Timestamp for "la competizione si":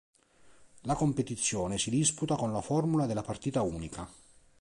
0.85-1.91